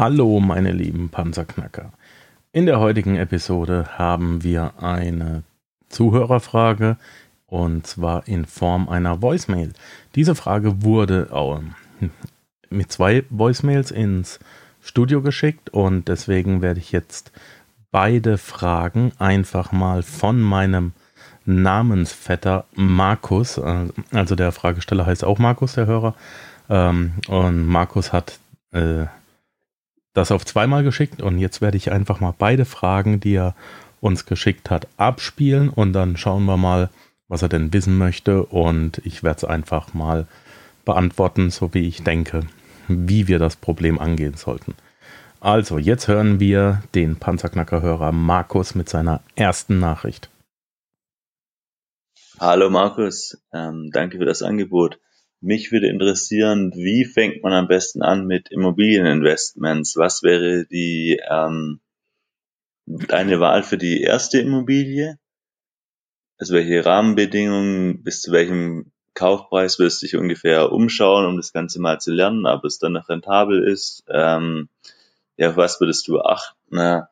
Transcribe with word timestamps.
Hallo, 0.00 0.40
meine 0.40 0.72
lieben 0.72 1.10
Panzerknacker. 1.10 1.92
In 2.52 2.64
der 2.64 2.80
heutigen 2.80 3.16
Episode 3.16 3.84
haben 3.98 4.42
wir 4.42 4.82
eine 4.82 5.42
Zuhörerfrage 5.90 6.96
und 7.46 7.86
zwar 7.86 8.26
in 8.26 8.46
Form 8.46 8.88
einer 8.88 9.20
Voicemail. 9.20 9.74
Diese 10.14 10.34
Frage 10.34 10.82
wurde 10.82 11.28
mit 12.70 12.90
zwei 12.90 13.24
Voicemails 13.28 13.90
ins 13.90 14.40
Studio 14.80 15.20
geschickt 15.20 15.68
und 15.68 16.08
deswegen 16.08 16.62
werde 16.62 16.80
ich 16.80 16.92
jetzt 16.92 17.30
beide 17.90 18.38
Fragen 18.38 19.12
einfach 19.18 19.70
mal 19.70 20.02
von 20.02 20.40
meinem 20.40 20.92
Namensvetter 21.44 22.64
Markus, 22.74 23.58
äh, 23.58 23.88
also 24.12 24.34
der 24.34 24.52
Fragesteller 24.52 25.04
heißt 25.04 25.24
auch 25.24 25.38
Markus, 25.38 25.74
der 25.74 25.84
Hörer, 25.84 26.14
ähm, 26.70 27.12
und 27.28 27.66
Markus 27.66 28.14
hat 28.14 28.38
äh, 28.72 29.04
das 30.12 30.32
auf 30.32 30.44
zweimal 30.44 30.82
geschickt 30.82 31.22
und 31.22 31.38
jetzt 31.38 31.60
werde 31.60 31.76
ich 31.76 31.92
einfach 31.92 32.20
mal 32.20 32.34
beide 32.36 32.64
Fragen, 32.64 33.20
die 33.20 33.34
er 33.34 33.54
uns 34.00 34.26
geschickt 34.26 34.70
hat, 34.70 34.88
abspielen 34.96 35.68
und 35.68 35.92
dann 35.92 36.16
schauen 36.16 36.44
wir 36.44 36.56
mal, 36.56 36.90
was 37.28 37.42
er 37.42 37.48
denn 37.48 37.72
wissen 37.72 37.96
möchte 37.96 38.44
und 38.44 39.00
ich 39.04 39.22
werde 39.22 39.38
es 39.38 39.44
einfach 39.44 39.94
mal 39.94 40.26
beantworten, 40.84 41.50
so 41.50 41.72
wie 41.74 41.86
ich 41.86 42.02
denke, 42.02 42.42
wie 42.88 43.28
wir 43.28 43.38
das 43.38 43.56
Problem 43.56 43.98
angehen 43.98 44.34
sollten. 44.34 44.74
Also, 45.40 45.78
jetzt 45.78 46.06
hören 46.06 46.38
wir 46.38 46.82
den 46.94 47.16
Panzerknackerhörer 47.16 48.12
Markus 48.12 48.74
mit 48.74 48.90
seiner 48.90 49.22
ersten 49.36 49.78
Nachricht. 49.78 50.28
Hallo 52.38 52.68
Markus, 52.68 53.38
ähm, 53.52 53.90
danke 53.92 54.18
für 54.18 54.24
das 54.24 54.42
Angebot. 54.42 54.98
Mich 55.40 55.72
würde 55.72 55.88
interessieren, 55.88 56.72
wie 56.74 57.06
fängt 57.06 57.42
man 57.42 57.54
am 57.54 57.66
besten 57.66 58.02
an 58.02 58.26
mit 58.26 58.50
Immobilieninvestments? 58.50 59.96
Was 59.96 60.22
wäre 60.22 60.66
die 60.66 61.18
ähm, 61.30 61.80
deine 62.84 63.40
Wahl 63.40 63.62
für 63.62 63.78
die 63.78 64.02
erste 64.02 64.38
Immobilie? 64.38 65.18
Also 66.36 66.54
welche 66.54 66.84
Rahmenbedingungen 66.84 68.02
bis 68.02 68.20
zu 68.20 68.32
welchem 68.32 68.92
Kaufpreis 69.14 69.78
wirst 69.78 70.02
du 70.02 70.06
dich 70.06 70.16
ungefähr 70.16 70.72
umschauen, 70.72 71.24
um 71.24 71.36
das 71.36 71.52
Ganze 71.54 71.80
mal 71.80 72.00
zu 72.00 72.12
lernen, 72.12 72.46
ob 72.46 72.64
es 72.64 72.78
dann 72.78 72.92
noch 72.92 73.08
rentabel 73.08 73.66
ist? 73.66 74.04
Ähm, 74.08 74.68
ja, 75.38 75.50
auf 75.50 75.56
was 75.56 75.80
würdest 75.80 76.06
du 76.08 76.20
achten? 76.20 77.06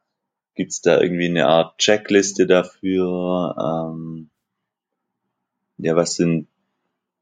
Gibt 0.55 0.71
es 0.73 0.83
da 0.83 1.01
irgendwie 1.01 1.29
eine 1.29 1.47
Art 1.47 1.79
Checkliste 1.79 2.47
dafür? 2.47 3.55
Ähm, 3.59 4.31
ja, 5.79 5.97
was 5.97 6.17
sind 6.17 6.49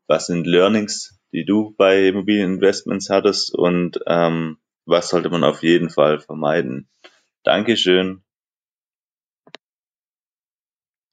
was 0.06 0.26
sind 0.26 0.46
Learnings, 0.46 1.18
die 1.32 1.44
du 1.44 1.74
bei 1.76 2.08
Immobilieninvestments 2.08 3.10
hattest 3.10 3.54
und 3.54 3.98
ähm, 4.06 4.58
was 4.86 5.08
sollte 5.08 5.30
man 5.30 5.44
auf 5.44 5.62
jeden 5.62 5.90
Fall 5.90 6.20
vermeiden? 6.20 6.88
Dankeschön. 7.42 8.22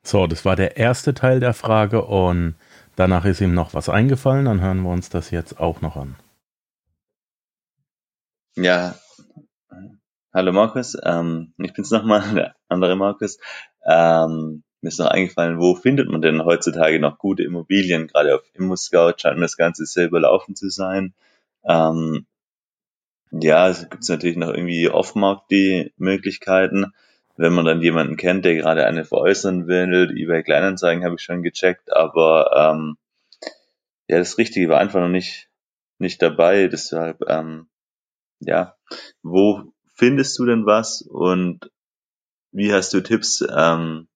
So, 0.06 0.28
das 0.28 0.46
war 0.46 0.56
der 0.56 0.78
erste 0.78 1.14
Teil 1.14 1.40
der 1.40 1.54
Frage 1.54 2.04
und 2.06 2.56
danach 2.96 3.26
ist 3.26 3.42
ihm 3.42 3.54
noch 3.54 3.74
was 3.74 3.90
eingefallen. 3.90 4.46
Dann 4.46 4.62
hören 4.62 4.82
wir 4.82 4.90
uns 4.90 5.10
das 5.10 5.32
jetzt 5.32 5.60
auch 5.60 5.82
noch 5.82 5.96
an. 5.96 6.16
Ja, 8.56 8.96
hallo 10.34 10.52
Markus. 10.52 10.96
Ähm, 11.04 11.54
ich 11.58 11.74
bin's 11.74 11.90
nochmal, 11.90 12.22
der 12.36 12.56
andere 12.68 12.96
Markus. 12.96 13.40
Ähm, 13.86 14.64
mir 14.84 14.90
ist 14.90 15.00
noch 15.00 15.08
eingefallen, 15.08 15.60
wo 15.60 15.76
findet 15.76 16.10
man 16.10 16.22
denn 16.22 16.44
heutzutage 16.44 17.00
noch 17.00 17.18
gute 17.18 17.44
Immobilien? 17.44 18.08
Gerade 18.08 18.36
auf 18.36 18.44
ImmoScout 18.54 19.14
scheint 19.18 19.38
mir 19.38 19.46
das 19.46 19.58
Ganze 19.58 19.86
sehr 19.86 20.08
überlaufen 20.08 20.56
zu 20.56 20.70
sein. 20.70 21.14
Ähm, 21.64 22.26
ja, 23.32 23.70
es 23.70 23.90
gibt 23.90 24.08
natürlich 24.10 24.36
noch 24.36 24.50
irgendwie 24.50 24.90
off-markt 24.90 25.50
die 25.52 25.94
Möglichkeiten. 25.98 26.94
Wenn 27.38 27.54
man 27.54 27.66
dann 27.66 27.82
jemanden 27.82 28.18
kennt, 28.18 28.46
der 28.46 28.56
gerade 28.56 28.86
eine 28.86 29.06
veräußern 29.06 29.68
will, 29.68 30.14
eBay 30.16 30.44
Kleinanzeigen 30.44 31.04
habe 31.04 31.16
ich 31.16 31.22
schon 31.22 31.42
gecheckt, 31.42 31.92
aber 31.92 32.52
ähm, 32.56 32.98
ja, 34.08 34.20
das 34.20 34.38
Richtige 34.38 34.70
war 34.70 34.80
einfach 34.80 35.00
noch 35.00 35.10
nicht, 35.10 35.50
nicht 35.98 36.22
dabei. 36.22 36.68
Deshalb, 36.68 37.24
ähm, 37.28 37.68
ja, 38.40 38.76
wo 39.24 39.74
findest 39.96 40.38
du 40.38 40.46
denn 40.46 40.66
was 40.66 41.02
und 41.02 41.72
wie 42.52 42.72
hast 42.72 42.94
du 42.94 43.02
Tipps, 43.02 43.44
ähm, 43.50 44.08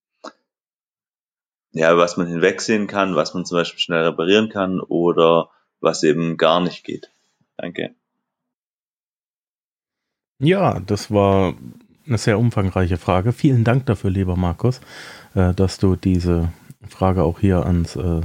ja, 1.71 1.97
was 1.97 2.17
man 2.17 2.27
hinwegsehen 2.27 2.87
kann, 2.87 3.15
was 3.15 3.33
man 3.33 3.45
zum 3.45 3.57
Beispiel 3.57 3.79
schnell 3.79 4.03
reparieren 4.03 4.49
kann 4.49 4.79
oder 4.79 5.49
was 5.79 6.03
eben 6.03 6.37
gar 6.37 6.59
nicht 6.59 6.83
geht. 6.83 7.11
Danke. 7.57 7.95
Ja, 10.39 10.79
das 10.79 11.11
war 11.11 11.55
eine 12.05 12.17
sehr 12.17 12.39
umfangreiche 12.39 12.97
Frage. 12.97 13.33
Vielen 13.33 13.63
Dank 13.63 13.85
dafür, 13.85 14.09
lieber 14.09 14.35
Markus, 14.35 14.81
äh, 15.35 15.53
dass 15.53 15.77
du 15.77 15.95
diese 15.95 16.53
Frage 16.87 17.23
auch 17.23 17.39
hier 17.39 17.65
ans, 17.65 17.95
äh, 17.95 18.21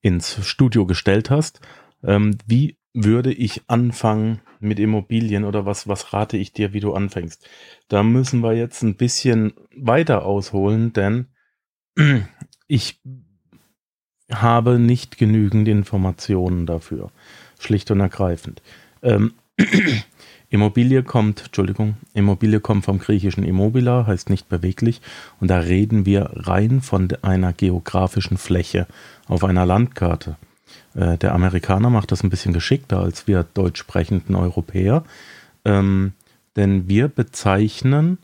ins 0.00 0.44
Studio 0.46 0.86
gestellt 0.86 1.30
hast. 1.30 1.60
Ähm, 2.02 2.36
wie 2.46 2.78
würde 2.94 3.32
ich 3.32 3.62
anfangen 3.68 4.40
mit 4.60 4.78
Immobilien 4.78 5.44
oder 5.44 5.64
was, 5.64 5.88
was 5.88 6.12
rate 6.12 6.36
ich 6.36 6.52
dir, 6.52 6.72
wie 6.72 6.80
du 6.80 6.94
anfängst? 6.94 7.48
Da 7.88 8.02
müssen 8.02 8.40
wir 8.40 8.54
jetzt 8.54 8.82
ein 8.82 8.96
bisschen 8.96 9.54
weiter 9.76 10.24
ausholen, 10.24 10.92
denn 10.92 11.28
ich 12.72 12.98
habe 14.32 14.78
nicht 14.78 15.18
genügend 15.18 15.68
Informationen 15.68 16.64
dafür. 16.64 17.10
Schlicht 17.58 17.90
und 17.90 18.00
ergreifend. 18.00 18.62
Ähm, 19.02 19.34
Immobilie 20.48 21.02
kommt, 21.02 21.44
Entschuldigung, 21.44 21.96
Immobilie 22.14 22.60
kommt 22.60 22.86
vom 22.86 22.98
griechischen 22.98 23.44
Immobila, 23.44 24.06
heißt 24.06 24.30
nicht 24.30 24.48
beweglich. 24.48 25.02
Und 25.38 25.48
da 25.48 25.58
reden 25.58 26.06
wir 26.06 26.30
rein 26.32 26.80
von 26.80 27.08
einer 27.20 27.52
geografischen 27.52 28.38
Fläche 28.38 28.86
auf 29.26 29.44
einer 29.44 29.66
Landkarte. 29.66 30.36
Äh, 30.94 31.18
der 31.18 31.34
Amerikaner 31.34 31.90
macht 31.90 32.10
das 32.10 32.22
ein 32.24 32.30
bisschen 32.30 32.54
geschickter 32.54 33.00
als 33.00 33.26
wir 33.26 33.44
deutsch 33.52 33.80
sprechenden 33.80 34.34
Europäer. 34.34 35.04
Ähm, 35.66 36.14
denn 36.56 36.88
wir 36.88 37.08
bezeichnen 37.08 38.16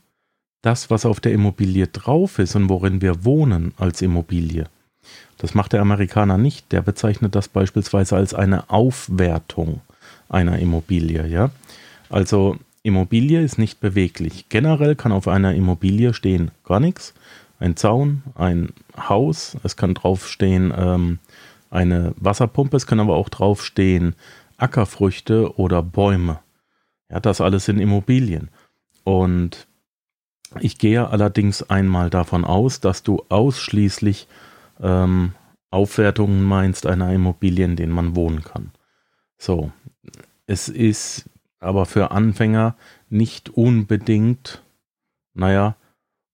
das, 0.62 0.90
was 0.90 1.06
auf 1.06 1.20
der 1.20 1.32
Immobilie 1.32 1.86
drauf 1.86 2.38
ist 2.38 2.56
und 2.56 2.68
worin 2.68 3.00
wir 3.00 3.24
wohnen, 3.24 3.72
als 3.76 4.02
Immobilie. 4.02 4.66
Das 5.38 5.54
macht 5.54 5.72
der 5.72 5.80
Amerikaner 5.80 6.36
nicht. 6.36 6.72
Der 6.72 6.82
bezeichnet 6.82 7.34
das 7.34 7.48
beispielsweise 7.48 8.16
als 8.16 8.34
eine 8.34 8.68
Aufwertung 8.70 9.80
einer 10.28 10.58
Immobilie. 10.58 11.26
Ja? 11.26 11.50
Also 12.10 12.56
Immobilie 12.82 13.42
ist 13.42 13.58
nicht 13.58 13.80
beweglich. 13.80 14.48
Generell 14.48 14.96
kann 14.96 15.12
auf 15.12 15.28
einer 15.28 15.54
Immobilie 15.54 16.12
stehen 16.12 16.50
gar 16.64 16.80
nichts. 16.80 17.14
Ein 17.60 17.76
Zaun, 17.76 18.22
ein 18.34 18.70
Haus, 18.96 19.56
es 19.62 19.76
kann 19.76 19.94
draufstehen 19.94 20.72
ähm, 20.76 21.18
eine 21.70 22.14
Wasserpumpe, 22.16 22.76
es 22.76 22.86
kann 22.86 23.00
aber 23.00 23.16
auch 23.16 23.28
draufstehen 23.28 24.14
Ackerfrüchte 24.56 25.56
oder 25.56 25.82
Bäume. 25.82 26.40
Ja, 27.10 27.20
das 27.20 27.40
alles 27.40 27.64
sind 27.64 27.78
Immobilien. 27.80 28.48
Und 29.04 29.67
ich 30.60 30.78
gehe 30.78 31.08
allerdings 31.08 31.62
einmal 31.62 32.10
davon 32.10 32.44
aus, 32.44 32.80
dass 32.80 33.02
du 33.02 33.22
ausschließlich 33.28 34.28
ähm, 34.80 35.32
Aufwertungen 35.70 36.42
meinst 36.42 36.86
einer 36.86 37.12
Immobilie, 37.12 37.64
in 37.64 37.76
denen 37.76 37.92
man 37.92 38.16
wohnen 38.16 38.42
kann. 38.42 38.72
So, 39.36 39.70
es 40.46 40.68
ist 40.68 41.28
aber 41.60 41.86
für 41.86 42.10
Anfänger 42.10 42.76
nicht 43.08 43.50
unbedingt, 43.50 44.62
naja, 45.34 45.76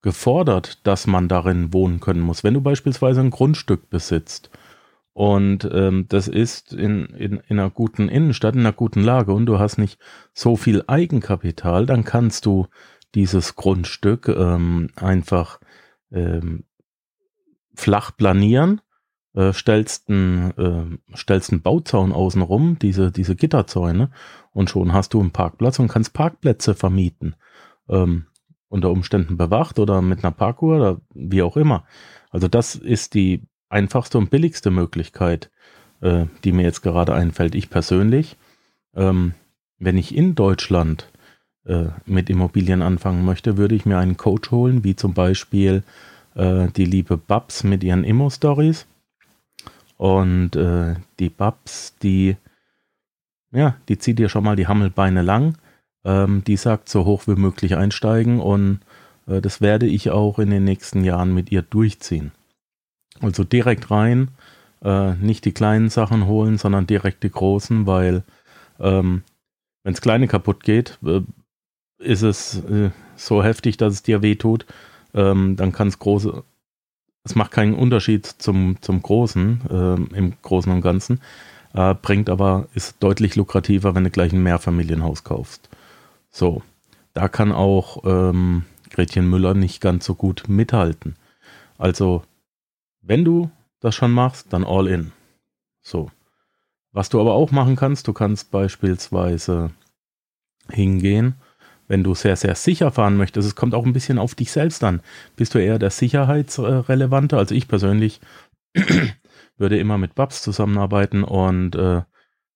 gefordert, 0.02 0.86
dass 0.86 1.06
man 1.06 1.28
darin 1.28 1.72
wohnen 1.72 1.98
können 1.98 2.20
muss. 2.20 2.44
Wenn 2.44 2.54
du 2.54 2.60
beispielsweise 2.60 3.20
ein 3.20 3.30
Grundstück 3.30 3.88
besitzt 3.88 4.50
und 5.14 5.68
ähm, 5.72 6.06
das 6.08 6.28
ist 6.28 6.74
in, 6.74 7.06
in, 7.06 7.40
in 7.48 7.58
einer 7.58 7.70
guten 7.70 8.08
Innenstadt, 8.08 8.54
in 8.54 8.60
einer 8.60 8.72
guten 8.72 9.02
Lage 9.02 9.32
und 9.32 9.46
du 9.46 9.58
hast 9.58 9.78
nicht 9.78 9.98
so 10.34 10.56
viel 10.56 10.84
Eigenkapital, 10.86 11.86
dann 11.86 12.04
kannst 12.04 12.44
du 12.44 12.66
dieses 13.14 13.56
Grundstück 13.56 14.28
ähm, 14.28 14.90
einfach 14.96 15.60
ähm, 16.12 16.64
flach 17.74 18.16
planieren, 18.16 18.80
äh, 19.34 19.52
stellst 19.52 20.08
einen 20.08 20.50
äh, 20.52 21.16
stellst 21.16 21.52
einen 21.52 21.62
Bauzaun 21.62 22.12
außenrum, 22.12 22.78
diese, 22.78 23.10
diese 23.10 23.36
Gitterzäune, 23.36 24.10
und 24.52 24.70
schon 24.70 24.92
hast 24.92 25.14
du 25.14 25.20
einen 25.20 25.32
Parkplatz 25.32 25.78
und 25.78 25.88
kannst 25.88 26.12
Parkplätze 26.12 26.74
vermieten. 26.74 27.34
Ähm, 27.88 28.26
unter 28.68 28.90
Umständen 28.90 29.36
bewacht 29.36 29.78
oder 29.78 30.02
mit 30.02 30.24
einer 30.24 30.32
Parkuhr 30.32 30.76
oder 30.76 31.00
wie 31.14 31.42
auch 31.42 31.56
immer. 31.56 31.84
Also 32.30 32.48
das 32.48 32.74
ist 32.74 33.14
die 33.14 33.42
einfachste 33.68 34.18
und 34.18 34.30
billigste 34.30 34.70
Möglichkeit, 34.70 35.50
äh, 36.00 36.26
die 36.42 36.50
mir 36.50 36.62
jetzt 36.62 36.82
gerade 36.82 37.14
einfällt. 37.14 37.54
Ich 37.54 37.70
persönlich, 37.70 38.36
ähm, 38.94 39.34
wenn 39.78 39.96
ich 39.96 40.14
in 40.14 40.34
Deutschland 40.34 41.12
äh, 41.66 41.86
mit 42.06 42.30
Immobilien 42.30 42.82
anfangen 42.82 43.24
möchte, 43.24 43.56
würde 43.56 43.74
ich 43.74 43.86
mir 43.86 43.98
einen 43.98 44.16
Coach 44.16 44.50
holen, 44.50 44.84
wie 44.84 44.96
zum 44.96 45.14
Beispiel 45.14 45.82
äh, 46.34 46.68
die 46.68 46.84
liebe 46.84 47.16
Babs 47.16 47.64
mit 47.64 47.82
ihren 47.84 48.04
Immo-Stories. 48.04 48.86
Und 49.96 50.56
äh, 50.56 50.96
die 51.18 51.30
Babs, 51.30 51.96
die, 52.02 52.36
ja, 53.52 53.76
die 53.88 53.98
zieht 53.98 54.18
dir 54.18 54.28
schon 54.28 54.44
mal 54.44 54.56
die 54.56 54.66
Hammelbeine 54.66 55.22
lang. 55.22 55.56
ähm, 56.04 56.44
die 56.44 56.56
sagt, 56.56 56.88
so 56.88 57.04
hoch 57.04 57.26
wie 57.26 57.34
möglich 57.34 57.76
einsteigen 57.76 58.40
und 58.40 58.80
äh, 59.26 59.40
das 59.40 59.60
werde 59.60 59.86
ich 59.86 60.10
auch 60.10 60.38
in 60.38 60.50
den 60.50 60.64
nächsten 60.64 61.02
Jahren 61.02 61.34
mit 61.34 61.50
ihr 61.50 61.62
durchziehen. 61.62 62.32
Also 63.20 63.44
direkt 63.44 63.90
rein, 63.90 64.28
äh, 64.82 65.14
nicht 65.14 65.44
die 65.44 65.52
kleinen 65.52 65.88
Sachen 65.88 66.26
holen, 66.26 66.58
sondern 66.58 66.86
direkt 66.86 67.22
die 67.22 67.30
großen, 67.30 67.86
weil 67.86 68.22
ähm, 68.80 69.22
wenn 69.82 69.94
es 69.94 70.00
kleine 70.00 70.28
kaputt 70.28 70.64
geht, 70.64 70.98
ist 71.98 72.22
es 72.22 72.64
äh, 72.64 72.90
so 73.16 73.42
heftig, 73.42 73.76
dass 73.76 73.94
es 73.94 74.02
dir 74.02 74.22
wehtut. 74.22 74.66
Ähm, 75.14 75.56
dann 75.56 75.72
kann 75.72 75.88
es 75.88 75.98
große, 75.98 76.42
es 77.24 77.34
macht 77.34 77.52
keinen 77.52 77.74
Unterschied 77.74 78.26
zum, 78.26 78.76
zum 78.80 79.02
Großen, 79.02 79.60
äh, 79.70 80.16
im 80.16 80.34
Großen 80.42 80.72
und 80.72 80.80
Ganzen, 80.80 81.20
äh, 81.72 81.94
bringt 81.94 82.28
aber, 82.28 82.68
ist 82.74 82.96
deutlich 83.00 83.36
lukrativer, 83.36 83.94
wenn 83.94 84.04
du 84.04 84.10
gleich 84.10 84.32
ein 84.32 84.42
Mehrfamilienhaus 84.42 85.24
kaufst. 85.24 85.68
So, 86.30 86.62
da 87.12 87.28
kann 87.28 87.52
auch 87.52 88.02
ähm, 88.04 88.64
Gretchen 88.90 89.28
Müller 89.28 89.54
nicht 89.54 89.80
ganz 89.80 90.04
so 90.04 90.14
gut 90.14 90.44
mithalten. 90.48 91.16
Also, 91.78 92.22
wenn 93.02 93.24
du 93.24 93.50
das 93.80 93.94
schon 93.94 94.12
machst, 94.12 94.52
dann 94.52 94.64
all 94.64 94.88
in. 94.88 95.12
So. 95.82 96.10
Was 96.92 97.08
du 97.08 97.20
aber 97.20 97.34
auch 97.34 97.50
machen 97.50 97.76
kannst, 97.76 98.06
du 98.06 98.12
kannst 98.12 98.50
beispielsweise 98.50 99.72
hingehen, 100.70 101.34
wenn 101.88 102.04
du 102.04 102.14
sehr, 102.14 102.36
sehr 102.36 102.54
sicher 102.54 102.90
fahren 102.90 103.16
möchtest. 103.16 103.46
Es 103.46 103.54
kommt 103.54 103.74
auch 103.74 103.84
ein 103.84 103.92
bisschen 103.92 104.18
auf 104.18 104.34
dich 104.34 104.50
selbst 104.52 104.82
an. 104.84 105.00
Bist 105.36 105.54
du 105.54 105.58
eher 105.58 105.78
der 105.78 105.90
Sicherheitsrelevante? 105.90 107.36
Also 107.36 107.54
ich 107.54 107.68
persönlich 107.68 108.20
würde 109.56 109.78
immer 109.78 109.98
mit 109.98 110.14
Babs 110.14 110.42
zusammenarbeiten 110.42 111.24
und 111.24 111.76
äh, 111.76 112.02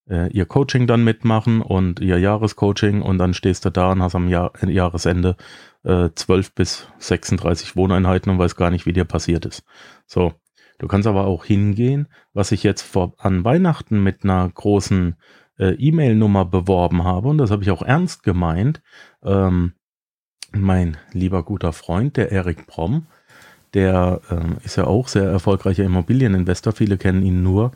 äh, 0.09 0.31
ihr 0.33 0.47
Coaching 0.47 0.87
dann 0.87 1.05
mitmachen 1.05 1.61
und 1.61 2.01
ihr 2.01 2.19
Jahrescoaching 2.19 3.03
und 3.03 3.19
dann 3.19 3.35
stehst 3.35 3.65
du 3.65 3.71
da 3.71 3.93
und 3.93 4.03
hast 4.03 4.15
am 4.15 4.29
Jahr, 4.29 4.53
Jahresende 4.67 5.37
äh, 5.85 6.09
12 6.15 6.55
bis 6.55 6.89
36 6.99 7.77
Wohneinheiten 7.77 8.31
und 8.33 8.39
weißt 8.39 8.57
gar 8.57 8.71
nicht, 8.71 8.87
wie 8.87 8.93
dir 8.93 9.05
passiert 9.05 9.45
ist. 9.47 9.63
So, 10.07 10.35
Du 10.79 10.87
kannst 10.87 11.09
aber 11.09 11.27
auch 11.27 11.45
hingehen, 11.45 12.07
was 12.33 12.53
ich 12.53 12.63
jetzt 12.63 12.83
vor, 12.83 13.15
an 13.19 13.45
Weihnachten 13.45 14.03
mit 14.03 14.23
einer 14.23 14.49
großen 14.49 15.17
äh, 15.58 15.75
E-Mail-Nummer 15.75 16.44
beworben 16.44 17.05
habe, 17.05 17.28
und 17.28 17.38
das 17.38 17.50
habe 17.50 17.62
ich 17.62 17.70
auch 17.70 17.82
ernst 17.82 18.22
gemeint. 18.22 18.81
Ähm, 19.22 19.72
mein 20.52 20.96
lieber 21.12 21.43
guter 21.43 21.72
Freund, 21.72 22.16
der 22.16 22.32
Erik 22.32 22.66
Brom, 22.66 23.06
der 23.75 24.20
äh, 24.31 24.64
ist 24.64 24.76
ja 24.76 24.84
auch 24.84 25.08
sehr 25.08 25.25
erfolgreicher 25.25 25.84
Immobilieninvestor. 25.84 26.72
Viele 26.72 26.96
kennen 26.96 27.22
ihn 27.22 27.43
nur 27.43 27.72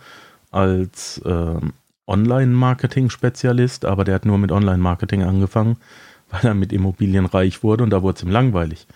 als 0.51 1.19
äh, 1.25 1.61
Online-Marketing-Spezialist, 2.07 3.85
aber 3.85 4.05
der 4.05 4.17
hat 4.17 4.27
nur 4.27 4.39
mit 4.39 4.53
Online-Marketing 4.53 5.23
angefangen, 5.23 5.77
weil 6.31 6.45
er 6.45 6.55
mit 6.55 6.73
Immobilien 6.73 7.27
reich 7.27 7.63
wurde 7.63 7.85
und 7.85 7.91
da 7.91 8.03
wurde 8.03 8.17
es 8.17 8.23
ihm 8.23 8.31
langweilig. 8.31 8.87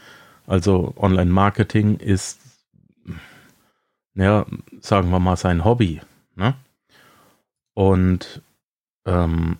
Also 0.46 0.94
Online-Marketing 0.96 1.96
ist 1.96 2.40
ja, 4.16 4.46
sagen 4.80 5.10
wir 5.10 5.20
mal, 5.20 5.36
sein 5.36 5.64
Hobby. 5.64 6.00
Ne? 6.34 6.54
Und 7.74 8.42
ähm, 9.06 9.58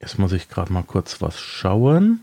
jetzt 0.00 0.18
muss 0.18 0.32
ich 0.32 0.48
gerade 0.48 0.72
mal 0.72 0.82
kurz 0.82 1.20
was 1.20 1.40
schauen. 1.40 2.20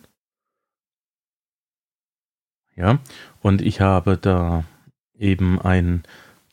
Ja, 2.76 3.00
und 3.42 3.62
ich 3.62 3.82
habe 3.82 4.18
da 4.18 4.64
eben 5.18 5.60
einen, 5.60 6.04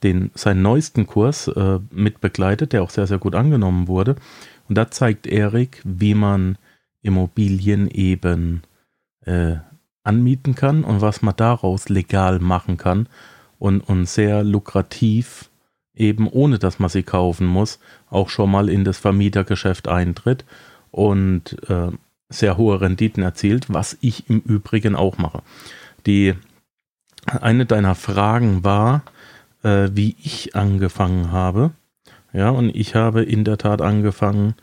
den, 0.03 0.31
seinen 0.35 0.62
neuesten 0.62 1.06
Kurs 1.06 1.49
äh, 1.49 1.81
mit 1.91 2.21
begleitet, 2.21 2.73
der 2.73 2.82
auch 2.82 2.91
sehr, 2.91 3.06
sehr 3.06 3.19
gut 3.19 3.35
angenommen 3.35 3.88
wurde. 3.88 4.17
Und 4.69 4.76
da 4.76 4.91
zeigt 4.91 5.26
Erik, 5.26 5.82
wie 5.85 6.15
man 6.15 6.56
Immobilien 7.03 7.88
eben 7.88 8.62
äh, 9.26 9.56
anmieten 10.03 10.55
kann 10.55 10.85
und 10.85 11.03
was 11.03 11.21
man 11.21 11.37
daraus 11.37 11.91
legal 11.91 12.38
machen 12.38 12.79
kann 12.79 13.09
und, 13.59 13.81
und 13.82 14.06
sehr 14.06 14.44
lukrativ, 14.44 15.50
eben 15.96 16.29
ohne 16.29 16.58
dass 16.58 16.79
man 16.79 16.91
sie 16.91 17.02
kaufen 17.02 17.46
muss, 17.46 17.79
auch 18.11 18.29
schon 18.29 18.50
mal 18.50 18.69
in 18.69 18.85
das 18.85 18.99
Vermietergeschäft 18.99 19.88
eintritt 19.88 20.44
und 20.91 21.56
äh, 21.69 21.91
sehr 22.29 22.56
hohe 22.56 22.81
Renditen 22.81 23.23
erzielt, 23.23 23.73
was 23.73 23.96
ich 24.00 24.29
im 24.29 24.41
Übrigen 24.41 24.96
auch 24.96 25.19
mache. 25.19 25.43
Die 26.06 26.35
eine 27.26 27.67
deiner 27.67 27.94
Fragen 27.94 28.64
war, 28.64 29.02
äh, 29.62 29.88
wie 29.93 30.17
ich 30.23 30.55
angefangen 30.55 31.32
habe. 31.32 31.73
Ja, 32.32 32.50
und 32.50 32.75
ich 32.75 32.94
habe 32.94 33.23
in 33.23 33.44
der 33.44 33.58
Tat 33.58 33.81
angefangen 33.81 34.55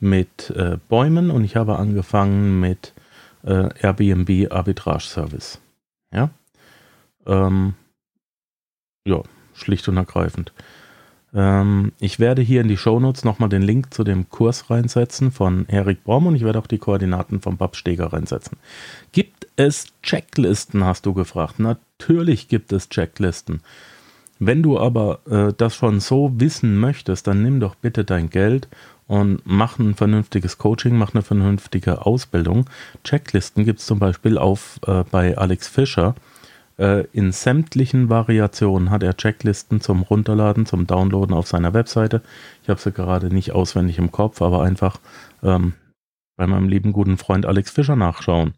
mit 0.00 0.50
äh, 0.50 0.78
Bäumen 0.88 1.30
und 1.30 1.44
ich 1.44 1.56
habe 1.56 1.78
angefangen 1.78 2.60
mit 2.60 2.92
äh, 3.44 3.68
Airbnb 3.80 4.52
Arbitrage 4.52 5.04
Service. 5.04 5.60
Ja. 6.12 6.30
Ähm, 7.26 7.74
ja, 9.06 9.22
schlicht 9.54 9.88
und 9.88 9.96
ergreifend. 9.96 10.52
Ähm, 11.34 11.92
ich 11.98 12.18
werde 12.18 12.42
hier 12.42 12.60
in 12.60 12.68
die 12.68 12.76
Shownotes 12.76 13.24
nochmal 13.24 13.48
den 13.48 13.62
Link 13.62 13.92
zu 13.92 14.04
dem 14.04 14.28
Kurs 14.28 14.70
reinsetzen 14.70 15.30
von 15.30 15.66
Erik 15.68 16.04
Braum 16.04 16.26
und 16.26 16.36
ich 16.36 16.44
werde 16.44 16.58
auch 16.58 16.66
die 16.66 16.78
Koordinaten 16.78 17.40
von 17.40 17.56
Bab 17.56 17.76
Steger 17.76 18.12
reinsetzen. 18.12 18.58
Gibt 19.12 19.46
es 19.56 19.86
Checklisten, 20.02 20.84
hast 20.84 21.06
du 21.06 21.14
gefragt? 21.14 21.58
Natürlich 21.58 22.48
gibt 22.48 22.72
es 22.72 22.88
Checklisten. 22.88 23.60
Wenn 24.38 24.62
du 24.62 24.78
aber 24.78 25.20
äh, 25.30 25.52
das 25.56 25.74
schon 25.76 26.00
so 26.00 26.32
wissen 26.34 26.78
möchtest, 26.78 27.26
dann 27.28 27.42
nimm 27.42 27.60
doch 27.60 27.76
bitte 27.76 28.04
dein 28.04 28.28
Geld 28.28 28.68
und 29.06 29.40
mach 29.44 29.78
ein 29.78 29.94
vernünftiges 29.94 30.58
Coaching, 30.58 30.96
mach 30.96 31.14
eine 31.14 31.22
vernünftige 31.22 32.04
Ausbildung. 32.04 32.68
Checklisten 33.04 33.64
gibt 33.64 33.78
es 33.78 33.86
zum 33.86 33.98
Beispiel 33.98 34.38
auf, 34.38 34.80
äh, 34.86 35.04
bei 35.10 35.38
Alex 35.38 35.68
Fischer. 35.68 36.14
Äh, 36.82 37.06
in 37.12 37.30
sämtlichen 37.30 38.08
Variationen 38.08 38.90
hat 38.90 39.04
er 39.04 39.16
Checklisten 39.16 39.80
zum 39.80 40.02
Runterladen, 40.02 40.66
zum 40.66 40.88
Downloaden 40.88 41.32
auf 41.32 41.46
seiner 41.46 41.74
Webseite. 41.74 42.22
Ich 42.64 42.68
habe 42.68 42.80
sie 42.80 42.90
gerade 42.90 43.32
nicht 43.32 43.52
auswendig 43.52 43.98
im 43.98 44.10
Kopf, 44.10 44.42
aber 44.42 44.64
einfach 44.64 44.98
ähm, 45.44 45.74
bei 46.36 46.48
meinem 46.48 46.68
lieben 46.68 46.92
guten 46.92 47.18
Freund 47.18 47.46
Alex 47.46 47.70
Fischer 47.70 47.94
nachschauen. 47.94 48.54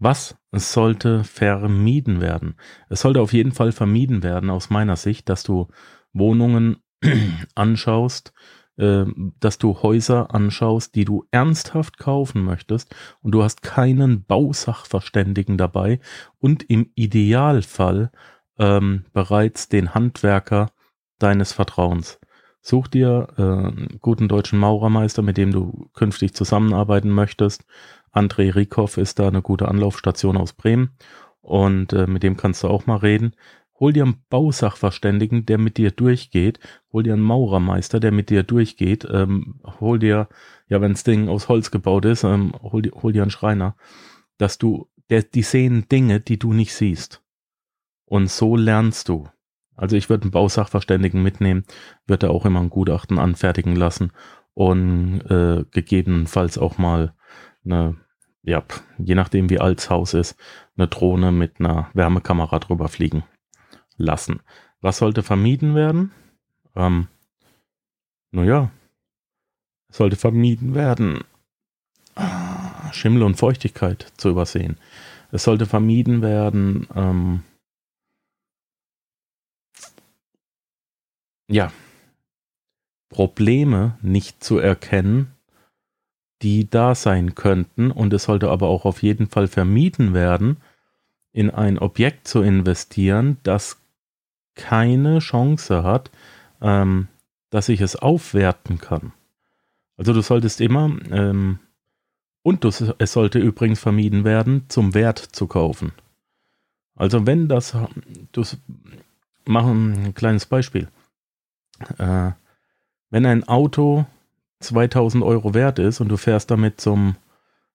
Was 0.00 0.36
sollte 0.50 1.22
vermieden 1.22 2.20
werden? 2.20 2.56
Es 2.88 3.02
sollte 3.02 3.20
auf 3.20 3.32
jeden 3.32 3.52
Fall 3.52 3.70
vermieden 3.70 4.24
werden, 4.24 4.50
aus 4.50 4.68
meiner 4.68 4.96
Sicht, 4.96 5.28
dass 5.28 5.44
du 5.44 5.68
Wohnungen 6.12 6.78
anschaust, 7.54 8.32
äh, 8.76 9.04
dass 9.40 9.58
du 9.58 9.82
Häuser 9.82 10.34
anschaust, 10.34 10.94
die 10.94 11.04
du 11.04 11.24
ernsthaft 11.30 11.98
kaufen 11.98 12.42
möchtest 12.42 12.94
und 13.22 13.32
du 13.32 13.42
hast 13.42 13.62
keinen 13.62 14.24
Bausachverständigen 14.24 15.56
dabei 15.58 16.00
und 16.38 16.68
im 16.68 16.90
Idealfall 16.94 18.10
ähm, 18.58 19.04
bereits 19.12 19.68
den 19.68 19.94
Handwerker 19.94 20.70
deines 21.18 21.52
Vertrauens. 21.52 22.18
Such 22.60 22.88
dir 22.88 23.28
äh, 23.36 23.42
einen 23.42 23.98
guten 24.00 24.26
deutschen 24.26 24.58
Maurermeister, 24.58 25.22
mit 25.22 25.36
dem 25.36 25.52
du 25.52 25.90
künftig 25.94 26.34
zusammenarbeiten 26.34 27.10
möchtest. 27.10 27.64
André 28.12 28.54
Riekow 28.54 28.96
ist 28.96 29.18
da 29.18 29.28
eine 29.28 29.42
gute 29.42 29.68
Anlaufstation 29.68 30.36
aus 30.36 30.52
Bremen 30.52 30.96
und 31.42 31.92
äh, 31.92 32.06
mit 32.06 32.22
dem 32.22 32.36
kannst 32.36 32.62
du 32.62 32.68
auch 32.68 32.86
mal 32.86 32.96
reden. 32.96 33.34
Hol 33.80 33.92
dir 33.92 34.04
einen 34.04 34.22
Bausachverständigen, 34.30 35.46
der 35.46 35.58
mit 35.58 35.78
dir 35.78 35.90
durchgeht. 35.90 36.60
Hol 36.92 37.02
dir 37.02 37.14
einen 37.14 37.22
Maurermeister, 37.22 37.98
der 37.98 38.12
mit 38.12 38.30
dir 38.30 38.44
durchgeht. 38.44 39.06
Ähm, 39.10 39.60
hol 39.80 39.98
dir, 39.98 40.28
ja, 40.68 40.80
wenn 40.80 40.92
das 40.92 41.02
Ding 41.02 41.28
aus 41.28 41.48
Holz 41.48 41.70
gebaut 41.70 42.04
ist, 42.04 42.22
ähm, 42.22 42.52
hol, 42.62 42.82
dir, 42.82 42.92
hol 43.02 43.12
dir 43.12 43.22
einen 43.22 43.32
Schreiner. 43.32 43.76
Dass 44.38 44.58
du, 44.58 44.88
der, 45.10 45.22
die 45.22 45.42
sehen 45.42 45.88
Dinge, 45.90 46.20
die 46.20 46.38
du 46.38 46.52
nicht 46.52 46.72
siehst. 46.72 47.22
Und 48.04 48.30
so 48.30 48.56
lernst 48.56 49.08
du. 49.08 49.28
Also 49.76 49.96
ich 49.96 50.08
würde 50.08 50.22
einen 50.22 50.30
Bausachverständigen 50.30 51.20
mitnehmen, 51.20 51.64
würde 52.06 52.30
auch 52.30 52.46
immer 52.46 52.60
ein 52.60 52.70
Gutachten 52.70 53.18
anfertigen 53.18 53.74
lassen 53.74 54.12
und 54.52 55.20
äh, 55.28 55.64
gegebenenfalls 55.72 56.58
auch 56.58 56.78
mal 56.78 57.14
eine, 57.64 57.96
ja, 58.44 58.62
je 58.98 59.16
nachdem 59.16 59.50
wie 59.50 59.58
alt 59.58 59.78
das 59.78 59.90
Haus 59.90 60.14
ist, 60.14 60.36
eine 60.76 60.86
Drohne 60.86 61.32
mit 61.32 61.58
einer 61.58 61.90
Wärmekamera 61.92 62.60
drüber 62.60 62.86
fliegen 62.86 63.24
lassen. 63.96 64.40
Was 64.80 64.98
sollte 64.98 65.22
vermieden 65.22 65.74
werden? 65.74 66.12
Ähm, 66.74 67.08
naja, 68.30 68.70
es 69.88 69.98
sollte 69.98 70.16
vermieden 70.16 70.74
werden, 70.74 71.24
ah, 72.16 72.92
Schimmel 72.92 73.22
und 73.22 73.36
Feuchtigkeit 73.36 74.12
zu 74.16 74.28
übersehen. 74.30 74.76
Es 75.30 75.44
sollte 75.44 75.66
vermieden 75.66 76.22
werden, 76.22 76.86
ähm, 76.94 77.42
ja, 81.48 81.72
Probleme 83.08 83.98
nicht 84.02 84.42
zu 84.42 84.58
erkennen, 84.58 85.32
die 86.42 86.68
da 86.68 86.94
sein 86.94 87.34
könnten. 87.34 87.90
Und 87.90 88.12
es 88.12 88.24
sollte 88.24 88.50
aber 88.50 88.68
auch 88.68 88.84
auf 88.84 89.02
jeden 89.02 89.28
Fall 89.28 89.46
vermieden 89.46 90.14
werden, 90.14 90.56
in 91.32 91.50
ein 91.50 91.78
Objekt 91.78 92.26
zu 92.26 92.42
investieren, 92.42 93.38
das 93.44 93.83
keine 94.54 95.18
Chance 95.18 95.82
hat, 95.82 96.10
ähm, 96.60 97.08
dass 97.50 97.68
ich 97.68 97.80
es 97.80 97.96
aufwerten 97.96 98.78
kann. 98.78 99.12
Also 99.96 100.12
du 100.12 100.20
solltest 100.22 100.60
immer, 100.60 100.96
ähm, 101.10 101.60
und 102.42 102.64
du, 102.64 102.68
es 102.68 103.12
sollte 103.12 103.38
übrigens 103.38 103.80
vermieden 103.80 104.24
werden, 104.24 104.64
zum 104.68 104.94
Wert 104.94 105.18
zu 105.18 105.46
kaufen. 105.46 105.92
Also 106.94 107.26
wenn 107.26 107.48
das, 107.48 107.76
du 108.32 108.42
machen 109.44 109.92
ein 110.06 110.14
kleines 110.14 110.46
Beispiel. 110.46 110.88
Äh, 111.98 112.32
wenn 113.10 113.26
ein 113.26 113.46
Auto 113.48 114.06
2000 114.60 115.22
Euro 115.22 115.54
wert 115.54 115.78
ist 115.78 116.00
und 116.00 116.08
du 116.08 116.16
fährst 116.16 116.50
damit 116.50 116.80
zum, 116.80 117.16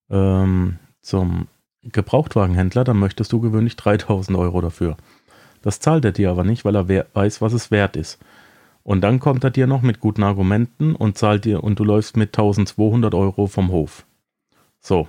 ähm, 0.09 0.77
zum 1.01 1.47
Gebrauchtwagenhändler, 1.83 2.83
dann 2.83 2.97
möchtest 2.97 3.31
du 3.31 3.39
gewöhnlich 3.39 3.75
3000 3.75 4.37
Euro 4.37 4.61
dafür. 4.61 4.97
Das 5.61 5.79
zahlt 5.79 6.05
er 6.05 6.11
dir 6.11 6.31
aber 6.31 6.43
nicht, 6.43 6.65
weil 6.65 6.75
er 6.75 7.05
weiß, 7.13 7.41
was 7.41 7.53
es 7.53 7.71
wert 7.71 7.95
ist. 7.95 8.19
Und 8.83 9.01
dann 9.01 9.19
kommt 9.19 9.43
er 9.43 9.51
dir 9.51 9.67
noch 9.67 9.81
mit 9.81 9.99
guten 9.99 10.23
Argumenten 10.23 10.95
und 10.95 11.17
zahlt 11.17 11.45
dir 11.45 11.63
und 11.63 11.79
du 11.79 11.83
läufst 11.83 12.17
mit 12.17 12.29
1200 12.29 13.13
Euro 13.13 13.47
vom 13.47 13.71
Hof. 13.71 14.05
So. 14.79 15.07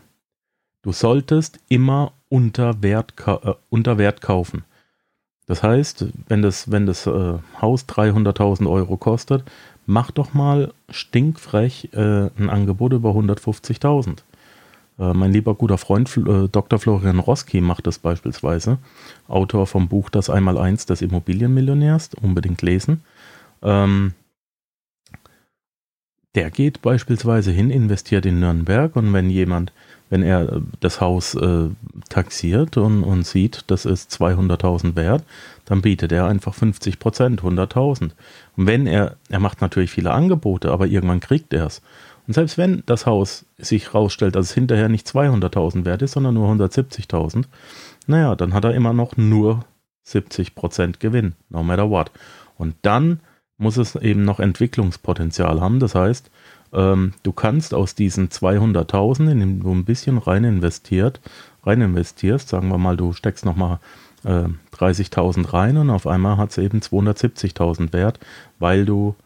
Du 0.82 0.92
solltest 0.92 1.60
immer 1.68 2.12
unter 2.30 2.82
Wert, 2.82 3.14
äh, 3.26 3.52
unter 3.68 3.98
Wert 3.98 4.22
kaufen. 4.22 4.64
Das 5.46 5.62
heißt, 5.62 6.06
wenn 6.28 6.42
das, 6.42 6.70
wenn 6.70 6.86
das 6.86 7.06
äh, 7.06 7.38
Haus 7.60 7.86
300.000 7.86 8.70
Euro 8.70 8.96
kostet, 8.96 9.44
mach 9.84 10.10
doch 10.10 10.32
mal 10.32 10.72
stinkfrech 10.88 11.90
äh, 11.92 12.30
ein 12.38 12.48
Angebot 12.48 12.92
über 12.92 13.10
150.000. 13.10 14.18
Äh, 15.00 15.14
mein 15.14 15.32
lieber 15.32 15.54
guter 15.54 15.78
Freund 15.78 16.14
äh, 16.16 16.48
Dr. 16.48 16.78
Florian 16.78 17.18
Roski 17.18 17.60
macht 17.60 17.86
das 17.86 17.98
beispielsweise. 17.98 18.78
Autor 19.26 19.66
vom 19.66 19.88
Buch 19.88 20.10
Das 20.10 20.28
Einmaleins 20.28 20.86
des 20.86 21.02
Immobilienmillionärs, 21.02 22.10
unbedingt 22.20 22.60
lesen. 22.62 23.02
Ähm, 23.62 24.12
der 26.36 26.50
geht 26.50 26.82
beispielsweise 26.82 27.50
hin, 27.50 27.70
investiert 27.70 28.24
in 28.24 28.38
Nürnberg 28.38 28.94
und 28.94 29.12
wenn 29.12 29.30
jemand, 29.30 29.72
wenn 30.10 30.22
er 30.22 30.62
das 30.78 31.00
Haus 31.00 31.34
äh, 31.34 31.68
taxiert 32.08 32.76
und, 32.76 33.02
und 33.02 33.26
sieht, 33.26 33.64
das 33.66 33.84
ist 33.84 34.12
200.000 34.12 34.94
wert, 34.94 35.24
dann 35.64 35.82
bietet 35.82 36.12
er 36.12 36.26
einfach 36.26 36.54
50 36.54 37.00
Prozent, 37.00 37.42
100.000. 37.42 38.10
Und 38.56 38.66
wenn 38.66 38.86
er, 38.86 39.16
er 39.28 39.40
macht 39.40 39.60
natürlich 39.60 39.90
viele 39.90 40.12
Angebote, 40.12 40.70
aber 40.70 40.86
irgendwann 40.86 41.20
kriegt 41.20 41.52
er 41.52 41.66
es. 41.66 41.82
Und 42.30 42.34
selbst 42.34 42.58
wenn 42.58 42.84
das 42.86 43.06
Haus 43.06 43.44
sich 43.58 43.92
rausstellt, 43.92 44.36
dass 44.36 44.50
es 44.50 44.54
hinterher 44.54 44.88
nicht 44.88 45.04
200.000 45.04 45.84
wert 45.84 46.00
ist, 46.00 46.12
sondern 46.12 46.34
nur 46.34 46.48
170.000, 46.48 47.46
naja, 48.06 48.36
dann 48.36 48.54
hat 48.54 48.64
er 48.64 48.72
immer 48.72 48.92
noch 48.92 49.16
nur 49.16 49.64
70% 50.06 51.00
Gewinn, 51.00 51.32
no 51.48 51.64
matter 51.64 51.90
what. 51.90 52.12
Und 52.56 52.76
dann 52.82 53.18
muss 53.58 53.78
es 53.78 53.96
eben 53.96 54.24
noch 54.24 54.38
Entwicklungspotenzial 54.38 55.60
haben. 55.60 55.80
Das 55.80 55.96
heißt, 55.96 56.30
ähm, 56.72 57.14
du 57.24 57.32
kannst 57.32 57.74
aus 57.74 57.96
diesen 57.96 58.28
200.000, 58.28 59.28
in 59.28 59.40
denen 59.40 59.60
du 59.60 59.72
ein 59.72 59.84
bisschen 59.84 60.16
rein 60.16 60.44
investiert, 60.44 61.20
rein 61.64 61.80
investierst, 61.80 62.48
sagen 62.48 62.68
wir 62.68 62.78
mal, 62.78 62.96
du 62.96 63.12
steckst 63.12 63.44
nochmal 63.44 63.80
äh, 64.22 64.44
30.000 64.76 65.52
rein 65.52 65.76
und 65.78 65.90
auf 65.90 66.06
einmal 66.06 66.36
hat 66.36 66.50
es 66.50 66.58
eben 66.58 66.78
270.000 66.78 67.92
wert, 67.92 68.20
weil 68.60 68.84
du 68.86 69.16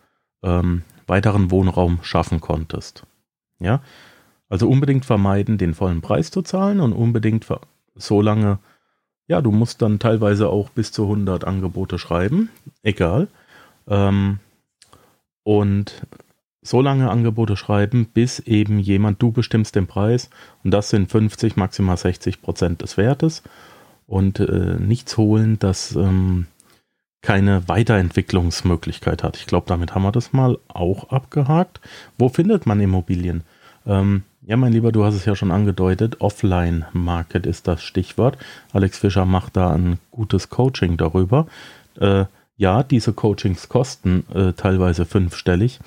ähm, 0.42 0.84
weiteren 1.06 1.50
Wohnraum 1.50 1.98
schaffen 2.02 2.40
konntest. 2.40 3.04
Ja, 3.58 3.80
also 4.48 4.68
unbedingt 4.68 5.04
vermeiden, 5.04 5.58
den 5.58 5.74
vollen 5.74 6.00
Preis 6.00 6.30
zu 6.30 6.42
zahlen 6.42 6.80
und 6.80 6.92
unbedingt 6.92 7.46
so 7.94 8.20
lange, 8.20 8.58
ja, 9.26 9.40
du 9.40 9.50
musst 9.50 9.82
dann 9.82 9.98
teilweise 9.98 10.48
auch 10.48 10.70
bis 10.70 10.92
zu 10.92 11.04
100 11.04 11.44
Angebote 11.44 11.98
schreiben, 11.98 12.50
egal. 12.82 13.28
Ähm, 13.88 14.38
und 15.42 16.06
so 16.62 16.80
lange 16.80 17.10
Angebote 17.10 17.56
schreiben, 17.56 18.06
bis 18.06 18.38
eben 18.40 18.78
jemand, 18.78 19.22
du 19.22 19.30
bestimmst 19.32 19.76
den 19.76 19.86
Preis 19.86 20.30
und 20.64 20.70
das 20.70 20.88
sind 20.88 21.10
50, 21.10 21.56
maximal 21.56 21.96
60 21.96 22.40
Prozent 22.40 22.82
des 22.82 22.96
Wertes 22.96 23.42
und 24.06 24.40
äh, 24.40 24.76
nichts 24.78 25.16
holen, 25.16 25.58
das 25.58 25.94
ähm, 25.94 26.46
keine 27.24 27.68
Weiterentwicklungsmöglichkeit 27.68 29.22
hat. 29.22 29.36
Ich 29.36 29.46
glaube, 29.46 29.66
damit 29.66 29.94
haben 29.94 30.02
wir 30.02 30.12
das 30.12 30.32
mal 30.32 30.58
auch 30.68 31.10
abgehakt. 31.10 31.80
Wo 32.18 32.28
findet 32.28 32.66
man 32.66 32.80
Immobilien? 32.80 33.42
Ähm, 33.86 34.22
ja, 34.46 34.58
mein 34.58 34.72
Lieber, 34.72 34.92
du 34.92 35.04
hast 35.04 35.14
es 35.14 35.24
ja 35.24 35.34
schon 35.34 35.50
angedeutet. 35.50 36.20
Offline-Market 36.20 37.46
ist 37.46 37.66
das 37.66 37.82
Stichwort. 37.82 38.36
Alex 38.72 38.98
Fischer 38.98 39.24
macht 39.24 39.56
da 39.56 39.70
ein 39.70 39.98
gutes 40.10 40.50
Coaching 40.50 40.98
darüber. 40.98 41.46
Äh, 41.98 42.26
ja, 42.58 42.82
diese 42.82 43.14
Coachings 43.14 43.70
kosten 43.70 44.24
äh, 44.32 44.52
teilweise 44.52 45.06
fünfstellig, 45.06 45.80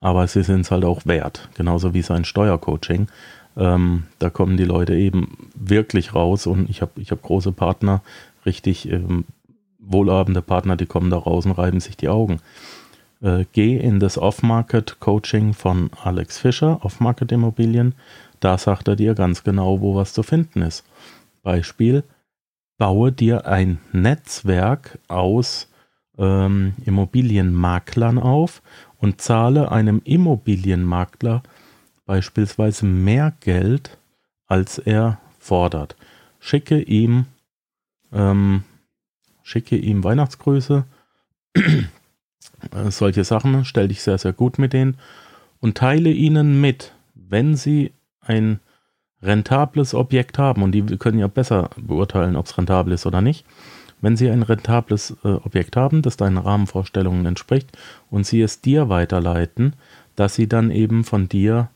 aber 0.00 0.26
sie 0.28 0.42
sind 0.42 0.60
es 0.60 0.70
halt 0.70 0.84
auch 0.84 1.06
wert. 1.06 1.48
Genauso 1.56 1.94
wie 1.94 2.02
sein 2.02 2.24
Steuercoaching. 2.26 3.08
Ähm, 3.56 4.04
da 4.18 4.28
kommen 4.28 4.58
die 4.58 4.64
Leute 4.64 4.94
eben 4.94 5.48
wirklich 5.54 6.14
raus 6.14 6.46
und 6.46 6.68
ich 6.68 6.82
habe 6.82 7.00
ich 7.00 7.10
hab 7.10 7.22
große 7.22 7.52
Partner, 7.52 8.02
richtig 8.44 8.90
ähm, 8.90 9.24
wohlhabende 9.86 10.42
Partner, 10.42 10.76
die 10.76 10.86
kommen 10.86 11.10
da 11.10 11.18
raus 11.18 11.46
und 11.46 11.52
reiben 11.52 11.80
sich 11.80 11.96
die 11.96 12.08
Augen. 12.08 12.40
Äh, 13.20 13.44
geh 13.52 13.76
in 13.76 14.00
das 14.00 14.18
Off-Market-Coaching 14.18 15.54
von 15.54 15.90
Alex 16.02 16.38
Fischer, 16.38 16.84
Off-Market-Immobilien. 16.84 17.94
Da 18.40 18.58
sagt 18.58 18.88
er 18.88 18.96
dir 18.96 19.14
ganz 19.14 19.42
genau, 19.44 19.80
wo 19.80 19.94
was 19.94 20.12
zu 20.12 20.22
finden 20.22 20.62
ist. 20.62 20.84
Beispiel, 21.42 22.04
baue 22.78 23.12
dir 23.12 23.46
ein 23.46 23.78
Netzwerk 23.92 24.98
aus 25.08 25.68
ähm, 26.18 26.74
Immobilienmaklern 26.84 28.18
auf 28.18 28.62
und 28.98 29.20
zahle 29.20 29.70
einem 29.70 30.02
Immobilienmakler 30.04 31.42
beispielsweise 32.04 32.86
mehr 32.86 33.32
Geld, 33.40 33.98
als 34.46 34.78
er 34.78 35.18
fordert. 35.38 35.96
Schicke 36.38 36.80
ihm 36.80 37.26
ähm, 38.12 38.64
schicke 39.46 39.76
ihm 39.76 40.02
Weihnachtsgrüße, 40.02 40.84
äh, 41.54 42.90
solche 42.90 43.22
Sachen, 43.22 43.64
stell 43.64 43.86
dich 43.86 44.02
sehr, 44.02 44.18
sehr 44.18 44.32
gut 44.32 44.58
mit 44.58 44.72
denen. 44.72 44.96
Und 45.60 45.78
teile 45.78 46.10
ihnen 46.10 46.60
mit, 46.60 46.92
wenn 47.14 47.54
sie 47.54 47.92
ein 48.20 48.58
rentables 49.22 49.94
Objekt 49.94 50.38
haben, 50.38 50.62
und 50.62 50.72
die 50.72 50.82
können 50.98 51.20
ja 51.20 51.28
besser 51.28 51.70
beurteilen, 51.76 52.34
ob 52.34 52.46
es 52.46 52.58
rentabel 52.58 52.92
ist 52.92 53.06
oder 53.06 53.20
nicht, 53.20 53.46
wenn 54.00 54.16
sie 54.16 54.28
ein 54.28 54.42
rentables 54.42 55.16
äh, 55.22 55.28
Objekt 55.28 55.76
haben, 55.76 56.02
das 56.02 56.16
deinen 56.16 56.38
Rahmenvorstellungen 56.38 57.24
entspricht 57.24 57.70
und 58.10 58.26
sie 58.26 58.42
es 58.42 58.60
dir 58.60 58.88
weiterleiten, 58.88 59.74
dass 60.16 60.34
sie 60.34 60.48
dann 60.48 60.72
eben 60.72 61.04
von 61.04 61.28
dir 61.28 61.70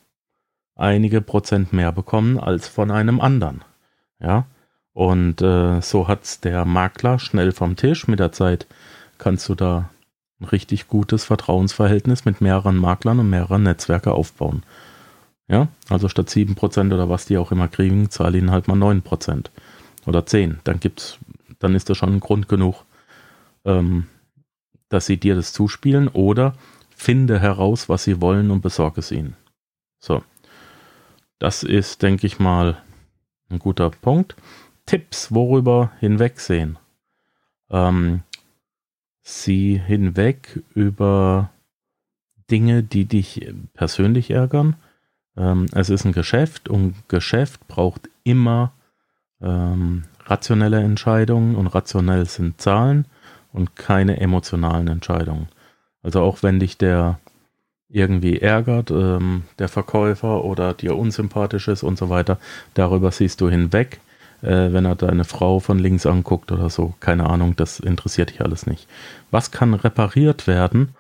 einige 0.75 1.21
Prozent 1.21 1.73
mehr 1.73 1.93
bekommen 1.93 2.39
als 2.39 2.67
von 2.67 2.91
einem 2.91 3.21
anderen. 3.21 3.63
Ja, 4.19 4.47
und 4.93 5.41
äh, 5.43 5.81
so 5.81 6.09
hat's 6.09 6.41
der 6.41 6.65
Makler 6.65 7.19
schnell 7.19 7.53
vom 7.53 7.77
Tisch. 7.77 8.09
Mit 8.09 8.19
der 8.19 8.33
Zeit 8.33 8.67
kannst 9.19 9.49
du 9.49 9.55
da 9.55 9.91
ein 10.41 10.47
richtig 10.47 10.89
gutes 10.89 11.25
Vertrauensverhältnis 11.25 12.25
mit 12.25 12.41
mehreren 12.41 12.77
Maklern 12.77 13.21
und 13.21 13.31
mehreren 13.31 13.63
Netzwerke 13.63 14.13
aufbauen. 14.13 14.63
Ja, 15.49 15.69
also 15.89 16.09
statt 16.09 16.29
7% 16.29 16.95
oder 16.95 17.09
was 17.09 17.27
die 17.27 17.37
auch 17.37 17.51
immer 17.51 17.69
kriegen, 17.69 18.09
zahl 18.09 18.35
ihnen 18.35 18.51
halt 18.51 18.69
mal 18.69 18.79
9% 18.79 19.47
oder 20.07 20.25
10. 20.25 20.61
Dann 20.65 20.81
gibt's, 20.81 21.19
dann 21.59 21.75
ist 21.75 21.91
das 21.91 21.97
schon 21.97 22.15
ein 22.15 22.21
Grund 22.21 22.49
genug, 22.49 22.85
ähm, 23.65 24.07
dass 24.89 25.07
sie 25.07 25.17
dir 25.17 25.35
das 25.35 25.53
zuspielen 25.53 26.09
oder 26.09 26.55
finde 26.95 27.41
heraus, 27.41 27.89
was 27.89 28.05
sie 28.05 28.21
wollen 28.21 28.51
und 28.51 28.61
besorge 28.61 29.01
es 29.01 29.11
ihnen. 29.11 29.37
So. 29.99 30.23
Das 31.39 31.63
ist, 31.63 32.03
denke 32.03 32.27
ich 32.27 32.39
mal, 32.39 32.81
ein 33.49 33.59
guter 33.59 33.91
Punkt. 33.91 34.37
Tipps, 34.91 35.33
worüber 35.33 35.93
hinwegsehen. 36.01 36.77
Ähm, 37.71 38.25
sieh 39.23 39.79
hinweg 39.79 40.65
über 40.75 41.51
Dinge, 42.51 42.83
die 42.83 43.05
dich 43.05 43.53
persönlich 43.73 44.33
ärgern. 44.33 44.75
Ähm, 45.37 45.67
es 45.75 45.91
ist 45.91 46.05
ein 46.07 46.13
Geschäft 46.13 46.69
und 46.69 47.09
Geschäft 47.09 47.69
braucht 47.69 48.11
immer 48.25 48.73
ähm, 49.41 50.07
rationelle 50.25 50.81
Entscheidungen 50.81 51.55
und 51.55 51.69
rationell 51.69 52.27
sind 52.27 52.61
Zahlen 52.61 53.07
und 53.53 53.77
keine 53.77 54.21
emotionalen 54.21 54.89
Entscheidungen. 54.89 55.47
Also 56.03 56.21
auch 56.21 56.43
wenn 56.43 56.59
dich 56.59 56.79
der 56.79 57.21
irgendwie 57.89 58.41
ärgert, 58.41 58.91
ähm, 58.91 59.45
der 59.61 59.69
Verkäufer 59.69 60.45
oder 60.45 60.75
dir 60.75 60.97
unsympathisch 60.97 61.69
ist 61.69 61.85
und 61.85 61.97
so 61.97 62.11
weiter, 62.11 62.41
darüber 62.75 63.13
siehst 63.13 63.41
du 63.41 63.49
hinweg 63.49 64.01
äh, 64.43 64.73
wenn 64.73 64.85
er 64.85 64.97
deine 64.97 65.25
Frau 65.25 65.61
von 65.61 65.79
links 65.79 66.07
anguckt 66.07 66.53
oder 66.53 66.71
so. 66.71 66.95
Keine 67.01 67.29
Ahnung, 67.29 67.57
das 67.57 67.81
interessiert 67.81 68.31
dich 68.31 68.41
alles 68.41 68.67
nicht. 68.67 68.89
Was 69.31 69.51
kann 69.51 69.75
repariert 69.75 70.47
werden? 70.47 70.95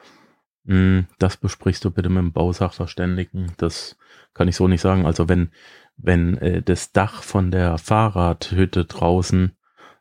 Hm, 0.66 1.06
das 1.18 1.36
besprichst 1.36 1.84
du 1.84 1.90
bitte 1.90 2.08
mit 2.08 2.18
dem 2.18 2.32
Bausachverständigen. 2.32 3.52
Das 3.56 3.96
kann 4.34 4.48
ich 4.48 4.56
so 4.56 4.68
nicht 4.68 4.80
sagen. 4.80 5.06
Also 5.06 5.28
wenn, 5.28 5.50
wenn 5.96 6.36
äh, 6.38 6.62
das 6.62 6.92
Dach 6.92 7.22
von 7.22 7.50
der 7.50 7.78
Fahrradhütte 7.78 8.84
draußen 8.84 9.52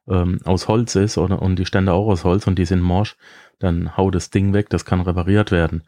ähm, 0.08 0.40
aus 0.46 0.68
Holz 0.68 0.96
ist 0.96 1.18
oder, 1.18 1.42
und 1.42 1.58
die 1.58 1.66
Stände 1.66 1.94
auch 1.94 2.08
aus 2.08 2.24
Holz 2.24 2.48
und 2.48 2.60
die 2.60 2.66
sind 2.66 2.82
morsch, 2.82 3.16
dann 3.60 3.98
hau 3.98 4.12
das 4.12 4.30
Ding 4.30 4.54
weg, 4.54 4.70
das 4.70 4.86
kann 4.86 5.02
repariert 5.02 5.52
werden. 5.52 5.84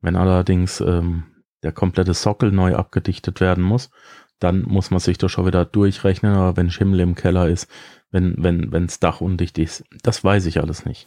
Wenn 0.00 0.16
allerdings 0.16 0.80
ähm, 0.80 1.24
der 1.62 1.72
komplette 1.72 2.14
Sockel 2.14 2.52
neu 2.52 2.76
abgedichtet 2.76 3.40
werden 3.40 3.64
muss, 3.64 3.90
dann 4.38 4.62
muss 4.62 4.90
man 4.90 5.00
sich 5.00 5.18
das 5.18 5.32
schon 5.32 5.46
wieder 5.46 5.64
durchrechnen. 5.64 6.32
Aber 6.34 6.56
wenn 6.56 6.70
Schimmel 6.70 7.00
im 7.00 7.14
Keller 7.14 7.48
ist, 7.48 7.68
wenn 8.10 8.34
wenn 8.38 8.88
Dach 9.00 9.20
undicht 9.20 9.58
ist, 9.58 9.84
das 10.02 10.22
weiß 10.22 10.46
ich 10.46 10.60
alles 10.60 10.84
nicht. 10.84 11.06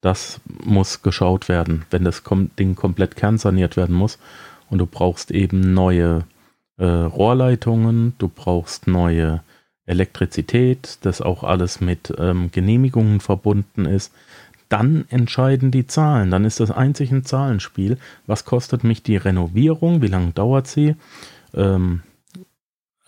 Das 0.00 0.40
muss 0.46 1.02
geschaut 1.02 1.48
werden, 1.48 1.84
wenn 1.90 2.04
das 2.04 2.22
Ding 2.58 2.74
komplett 2.74 3.16
kernsaniert 3.16 3.76
werden 3.76 3.94
muss 3.94 4.18
und 4.70 4.78
du 4.78 4.86
brauchst 4.86 5.30
eben 5.30 5.74
neue 5.74 6.24
äh, 6.78 6.84
Rohrleitungen, 6.86 8.14
du 8.18 8.28
brauchst 8.28 8.86
neue 8.86 9.42
Elektrizität, 9.84 10.98
das 11.02 11.20
auch 11.20 11.44
alles 11.44 11.80
mit 11.80 12.14
ähm, 12.18 12.50
Genehmigungen 12.50 13.20
verbunden 13.20 13.84
ist, 13.84 14.12
dann 14.70 15.04
entscheiden 15.10 15.72
die 15.72 15.86
Zahlen. 15.86 16.30
Dann 16.30 16.44
ist 16.44 16.60
das 16.60 16.70
einzig 16.70 17.10
ein 17.10 17.24
Zahlenspiel. 17.24 17.98
Was 18.26 18.44
kostet 18.44 18.84
mich 18.84 19.02
die 19.02 19.16
Renovierung? 19.16 20.00
Wie 20.00 20.06
lange 20.06 20.30
dauert 20.30 20.68
sie? 20.68 20.94
Ähm, 21.54 22.02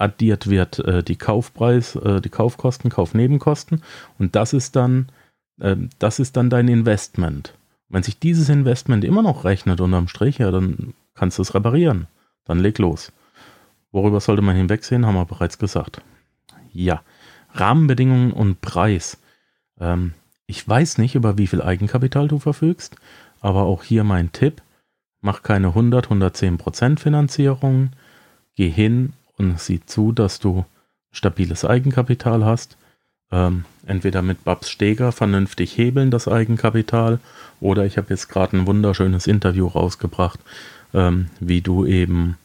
addiert 0.03 0.51
wird 0.51 0.81
äh, 0.81 1.03
die 1.03 1.17
Kaufpreis, 1.17 1.97
äh, 1.97 2.21
die 2.21 2.29
Kaufkosten, 2.29 2.91
Kaufnebenkosten 2.91 3.83
und 4.19 4.35
das 4.35 4.53
ist 4.53 4.77
dann, 4.77 5.09
äh, 5.61 5.77
das 5.99 6.19
ist 6.19 6.37
dann 6.37 6.51
dein 6.51 6.69
Investment. 6.69 7.55
Wenn 7.89 8.03
sich 8.03 8.19
dieses 8.19 8.49
Investment 8.49 9.05
immer 9.05 9.23
noch 9.23 9.45
rechnet 9.45 9.81
unterm 9.81 10.09
Strich, 10.09 10.39
ja, 10.39 10.51
dann 10.51 10.95
kannst 11.15 11.39
du 11.39 11.43
es 11.43 11.55
reparieren. 11.55 12.07
Dann 12.45 12.59
leg 12.59 12.79
los. 12.79 13.13
Worüber 13.93 14.21
sollte 14.21 14.43
man 14.43 14.57
hinwegsehen, 14.57 15.07
haben 15.07 15.15
wir 15.15 15.27
bereits 15.27 15.59
gesagt. 15.59 16.01
Ja, 16.73 17.03
Rahmenbedingungen 17.53 18.33
und 18.33 18.61
Preis. 18.63 19.19
Ähm, 19.79 20.15
ich 20.47 20.67
weiß 20.67 20.99
nicht, 20.99 21.15
über 21.15 21.39
wie 21.39 21.47
viel 21.47 21.63
Eigenkapital 21.63 22.29
du 22.29 22.39
verfügst, 22.39 22.97
aber 23.41 23.63
auch 23.63 23.85
hier 23.85 24.05
mein 24.05 24.33
Tipp. 24.33 24.63
Mach 25.21 25.43
keine 25.43 25.69
100, 25.69 26.07
110 26.07 26.59
Prozent 26.59 26.99
Finanzierung. 26.99 27.91
Geh 28.57 28.71
hin 28.71 29.13
und 29.39 29.59
sieh 29.61 29.81
zu, 29.85 30.13
dass 30.13 30.39
du 30.39 30.65
stabiles 31.11 31.65
Eigenkapital 31.65 32.45
hast. 32.45 32.77
Ähm, 33.31 33.65
entweder 33.87 34.23
mit 34.23 34.45
Babs 34.45 34.71
Steger 34.71 35.11
vernünftig 35.11 35.77
hebeln 35.77 36.11
das 36.11 36.29
Eigenkapital 36.29 37.19
oder 37.61 37.87
ich 37.87 37.97
habe 37.97 38.09
jetzt 38.11 38.29
gerade 38.29 38.57
ein 38.57 38.67
wunderschönes 38.67 39.27
Interview 39.27 39.67
rausgebracht, 39.67 40.41
ähm, 40.93 41.29
wie 41.41 41.63
du 41.63 41.87
eben 41.87 42.37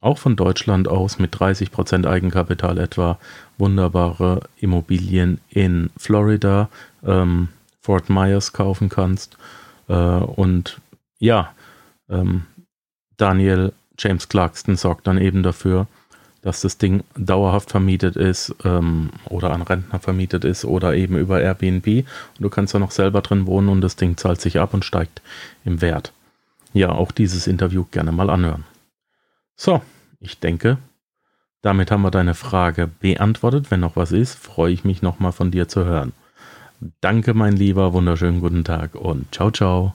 auch 0.00 0.18
von 0.18 0.36
Deutschland 0.36 0.88
aus 0.88 1.18
mit 1.18 1.34
30% 1.34 2.06
Eigenkapital 2.06 2.78
etwa 2.78 3.18
wunderbare 3.56 4.40
Immobilien 4.56 5.40
in 5.48 5.90
Florida, 5.96 6.68
ähm, 7.04 7.48
Fort 7.80 8.10
Myers 8.10 8.52
kaufen 8.52 8.88
kannst. 8.88 9.38
Äh, 9.88 9.94
und 9.94 10.80
ja, 11.18 11.54
ähm, 12.10 12.44
Daniel 13.16 13.72
James 13.98 14.28
Clarkston 14.28 14.76
sorgt 14.76 15.06
dann 15.06 15.18
eben 15.18 15.42
dafür, 15.42 15.86
dass 16.44 16.60
das 16.60 16.76
Ding 16.76 17.02
dauerhaft 17.16 17.70
vermietet 17.70 18.16
ist 18.16 18.54
ähm, 18.64 19.08
oder 19.30 19.50
an 19.50 19.62
Rentner 19.62 19.98
vermietet 19.98 20.44
ist 20.44 20.66
oder 20.66 20.94
eben 20.94 21.16
über 21.16 21.40
Airbnb. 21.40 21.86
Und 21.86 22.06
du 22.38 22.50
kannst 22.50 22.74
da 22.74 22.78
noch 22.78 22.90
selber 22.90 23.22
drin 23.22 23.46
wohnen 23.46 23.70
und 23.70 23.80
das 23.80 23.96
Ding 23.96 24.18
zahlt 24.18 24.42
sich 24.42 24.60
ab 24.60 24.74
und 24.74 24.84
steigt 24.84 25.22
im 25.64 25.80
Wert. 25.80 26.12
Ja, 26.74 26.90
auch 26.90 27.12
dieses 27.12 27.46
Interview 27.46 27.86
gerne 27.90 28.12
mal 28.12 28.28
anhören. 28.28 28.64
So, 29.56 29.80
ich 30.20 30.38
denke, 30.38 30.76
damit 31.62 31.90
haben 31.90 32.02
wir 32.02 32.10
deine 32.10 32.34
Frage 32.34 32.88
beantwortet. 32.88 33.70
Wenn 33.70 33.80
noch 33.80 33.96
was 33.96 34.12
ist, 34.12 34.34
freue 34.34 34.72
ich 34.72 34.84
mich 34.84 35.00
nochmal 35.00 35.32
von 35.32 35.50
dir 35.50 35.66
zu 35.66 35.86
hören. 35.86 36.12
Danke, 37.00 37.32
mein 37.32 37.56
Lieber, 37.56 37.94
wunderschönen 37.94 38.40
guten 38.40 38.64
Tag 38.64 38.94
und 38.96 39.34
ciao, 39.34 39.50
ciao. 39.50 39.94